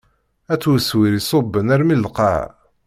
[0.53, 2.45] At weswir iṣubben armi d lqaɛa.